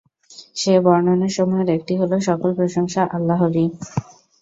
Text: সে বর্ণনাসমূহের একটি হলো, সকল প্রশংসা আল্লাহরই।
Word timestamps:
সে 0.55 0.73
বর্ণনাসমূহের 0.85 1.69
একটি 1.77 1.93
হলো, 2.01 2.15
সকল 2.27 2.49
প্রশংসা 2.57 3.01
আল্লাহরই। 3.15 3.65